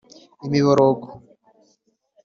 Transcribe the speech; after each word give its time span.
imiborogo 0.45 1.07